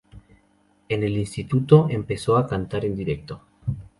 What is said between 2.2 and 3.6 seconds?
a cantar en directo.